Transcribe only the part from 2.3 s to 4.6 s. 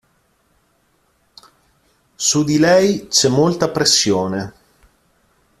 di lei c'è molta pressione.